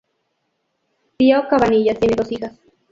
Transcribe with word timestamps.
Pío 1.17 1.47
Cabanillas 1.47 1.99
tiene 1.99 2.15
dos 2.15 2.31
hijas. 2.31 2.57